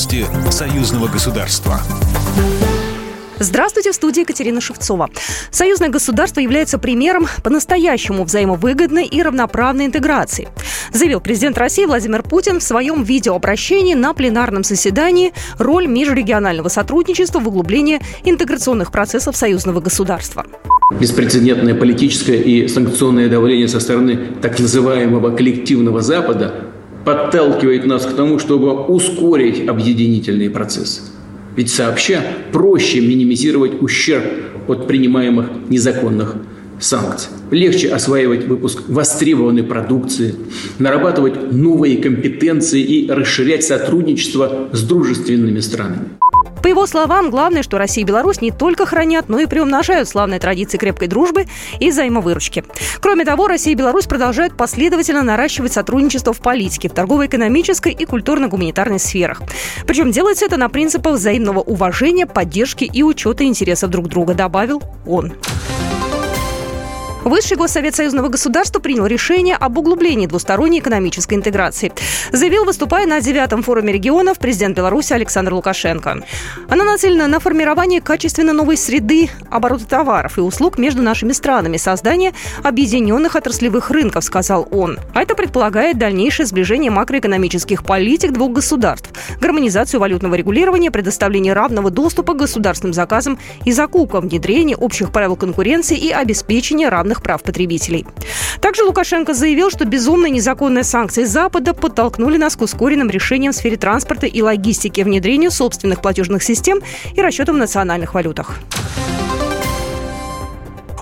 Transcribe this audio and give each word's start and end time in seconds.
Новости 0.00 0.24
союзного 0.50 1.08
государства. 1.08 1.78
Здравствуйте, 3.38 3.92
в 3.92 3.94
студии 3.94 4.20
Екатерина 4.20 4.58
Шевцова. 4.58 5.10
Союзное 5.50 5.90
государство 5.90 6.40
является 6.40 6.78
примером 6.78 7.26
по-настоящему 7.44 8.24
взаимовыгодной 8.24 9.04
и 9.04 9.22
равноправной 9.22 9.84
интеграции, 9.84 10.48
заявил 10.94 11.20
президент 11.20 11.58
России 11.58 11.84
Владимир 11.84 12.22
Путин 12.22 12.60
в 12.60 12.62
своем 12.62 13.02
видеообращении 13.02 13.92
на 13.92 14.14
пленарном 14.14 14.64
заседании 14.64 15.34
роль 15.58 15.86
межрегионального 15.86 16.68
сотрудничества 16.68 17.38
в 17.38 17.48
углублении 17.48 18.00
интеграционных 18.24 18.92
процессов 18.92 19.36
союзного 19.36 19.82
государства. 19.82 20.46
Беспрецедентное 20.98 21.74
политическое 21.74 22.40
и 22.40 22.68
санкционное 22.68 23.28
давление 23.28 23.68
со 23.68 23.80
стороны 23.80 24.18
так 24.40 24.58
называемого 24.58 25.36
коллективного 25.36 26.00
Запада 26.00 26.70
подталкивает 27.04 27.86
нас 27.86 28.06
к 28.06 28.14
тому, 28.14 28.38
чтобы 28.38 28.72
ускорить 28.84 29.66
объединительные 29.68 30.50
процессы. 30.50 31.02
Ведь 31.56 31.70
сообща 31.70 32.22
проще 32.52 33.00
минимизировать 33.00 33.82
ущерб 33.82 34.24
от 34.68 34.86
принимаемых 34.86 35.46
незаконных 35.68 36.36
санкций. 36.78 37.30
Легче 37.50 37.88
осваивать 37.88 38.46
выпуск 38.46 38.84
востребованной 38.88 39.64
продукции, 39.64 40.34
нарабатывать 40.78 41.52
новые 41.52 41.98
компетенции 41.98 42.82
и 42.82 43.10
расширять 43.10 43.64
сотрудничество 43.64 44.68
с 44.72 44.82
дружественными 44.82 45.60
странами. 45.60 46.08
По 46.62 46.68
его 46.68 46.86
словам, 46.86 47.30
главное, 47.30 47.62
что 47.62 47.78
Россия 47.78 48.04
и 48.04 48.06
Беларусь 48.06 48.40
не 48.40 48.50
только 48.50 48.86
хранят, 48.86 49.28
но 49.28 49.38
и 49.38 49.46
приумножают 49.46 50.08
славные 50.08 50.40
традиции 50.40 50.78
крепкой 50.78 51.08
дружбы 51.08 51.46
и 51.78 51.90
взаимовыручки. 51.90 52.64
Кроме 53.00 53.24
того, 53.24 53.48
Россия 53.48 53.72
и 53.72 53.76
Беларусь 53.76 54.06
продолжают 54.06 54.56
последовательно 54.56 55.22
наращивать 55.22 55.72
сотрудничество 55.72 56.32
в 56.32 56.40
политике, 56.40 56.88
в 56.88 56.92
торгово-экономической 56.92 57.92
и 57.92 58.04
культурно-гуманитарной 58.04 58.98
сферах. 58.98 59.42
Причем 59.86 60.10
делается 60.10 60.44
это 60.44 60.56
на 60.56 60.68
принципах 60.68 61.14
взаимного 61.14 61.60
уважения, 61.60 62.26
поддержки 62.26 62.84
и 62.84 63.02
учета 63.02 63.44
интересов 63.44 63.90
друг 63.90 64.08
друга, 64.08 64.34
добавил 64.34 64.82
он. 65.06 65.32
Высший 67.24 67.58
госсовет 67.58 67.94
союзного 67.94 68.28
государства 68.28 68.80
принял 68.80 69.04
решение 69.04 69.54
об 69.54 69.76
углублении 69.76 70.26
двусторонней 70.26 70.78
экономической 70.78 71.34
интеграции. 71.34 71.92
Заявил, 72.32 72.64
выступая 72.64 73.06
на 73.06 73.20
девятом 73.20 73.62
форуме 73.62 73.92
регионов, 73.92 74.38
президент 74.38 74.74
Беларуси 74.74 75.12
Александр 75.12 75.52
Лукашенко. 75.52 76.24
Она 76.70 76.84
нацелена 76.84 77.26
на 77.26 77.38
формирование 77.38 78.00
качественно 78.00 78.54
новой 78.54 78.78
среды 78.78 79.28
оборота 79.50 79.86
товаров 79.86 80.38
и 80.38 80.40
услуг 80.40 80.78
между 80.78 81.02
нашими 81.02 81.32
странами, 81.32 81.76
создание 81.76 82.32
объединенных 82.62 83.36
отраслевых 83.36 83.90
рынков, 83.90 84.24
сказал 84.24 84.66
он. 84.70 84.98
А 85.12 85.20
это 85.20 85.34
предполагает 85.34 85.98
дальнейшее 85.98 86.46
сближение 86.46 86.90
макроэкономических 86.90 87.84
политик 87.84 88.32
двух 88.32 88.52
государств, 88.52 89.10
гармонизацию 89.40 90.00
валютного 90.00 90.36
регулирования, 90.36 90.90
предоставление 90.90 91.52
равного 91.52 91.90
доступа 91.90 92.32
к 92.32 92.38
государственным 92.38 92.94
заказам 92.94 93.38
и 93.66 93.72
закупкам, 93.72 94.26
внедрение 94.26 94.76
общих 94.76 95.12
правил 95.12 95.36
конкуренции 95.36 95.98
и 95.98 96.10
обеспечение 96.10 96.88
равных 96.88 97.09
равных 97.10 97.22
прав 97.22 97.42
потребителей. 97.42 98.06
Также 98.60 98.84
Лукашенко 98.84 99.34
заявил, 99.34 99.70
что 99.70 99.84
безумные 99.84 100.30
незаконные 100.30 100.84
санкции 100.84 101.24
Запада 101.24 101.74
подтолкнули 101.74 102.38
нас 102.38 102.56
к 102.56 102.62
ускоренным 102.62 103.10
решениям 103.10 103.52
в 103.52 103.56
сфере 103.56 103.76
транспорта 103.76 104.26
и 104.26 104.42
логистики, 104.42 105.00
внедрению 105.02 105.50
собственных 105.50 106.00
платежных 106.00 106.42
систем 106.42 106.80
и 107.16 107.20
расчетам 107.20 107.56
в 107.56 107.58
национальных 107.58 108.14
валютах. 108.14 108.58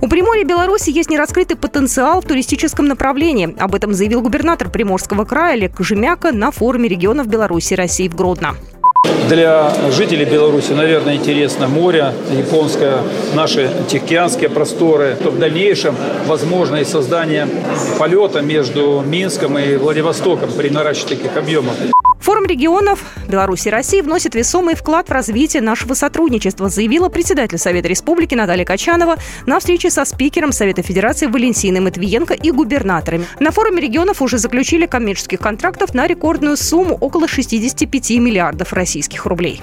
У 0.00 0.08
Приморья 0.08 0.44
Беларуси 0.44 0.90
есть 0.90 1.10
нераскрытый 1.10 1.56
потенциал 1.56 2.20
в 2.20 2.26
туристическом 2.26 2.86
направлении. 2.86 3.54
Об 3.58 3.74
этом 3.74 3.94
заявил 3.94 4.20
губернатор 4.20 4.70
Приморского 4.70 5.24
края 5.24 5.54
Олег 5.54 5.76
Кожемяка 5.76 6.32
на 6.32 6.50
форуме 6.50 6.88
регионов 6.88 7.26
Беларуси 7.26 7.74
России 7.74 8.08
в 8.08 8.14
Гродно. 8.14 8.54
Для 9.28 9.72
жителей 9.90 10.24
Беларуси, 10.24 10.72
наверное, 10.72 11.16
интересно 11.16 11.66
море, 11.66 12.12
японское, 12.30 12.98
наши 13.34 13.70
тихоокеанские 13.88 14.50
просторы. 14.50 15.16
То 15.22 15.30
в 15.30 15.38
дальнейшем 15.38 15.96
возможно 16.26 16.76
и 16.76 16.84
создание 16.84 17.48
полета 17.98 18.40
между 18.40 19.02
Минском 19.04 19.58
и 19.58 19.76
Владивостоком 19.76 20.50
при 20.52 20.68
наращивании 20.68 21.16
таких 21.16 21.36
объемов. 21.36 21.74
Форум 22.26 22.46
регионов 22.46 23.04
Беларуси 23.28 23.68
и 23.68 23.70
России 23.70 24.00
вносит 24.00 24.34
весомый 24.34 24.74
вклад 24.74 25.08
в 25.08 25.12
развитие 25.12 25.62
нашего 25.62 25.94
сотрудничества, 25.94 26.68
заявила 26.68 27.08
председатель 27.08 27.56
Совета 27.56 27.86
Республики 27.86 28.34
Наталья 28.34 28.64
Качанова 28.64 29.14
на 29.46 29.60
встрече 29.60 29.90
со 29.90 30.04
спикером 30.04 30.50
Совета 30.50 30.82
Федерации 30.82 31.26
Валентиной 31.26 31.78
Матвиенко 31.78 32.34
и 32.34 32.50
губернаторами. 32.50 33.26
На 33.38 33.52
форуме 33.52 33.80
регионов 33.80 34.22
уже 34.22 34.38
заключили 34.38 34.86
коммерческих 34.86 35.38
контрактов 35.38 35.94
на 35.94 36.08
рекордную 36.08 36.56
сумму 36.56 36.98
около 37.00 37.28
65 37.28 38.10
миллиардов 38.18 38.72
российских 38.72 39.24
рублей. 39.26 39.62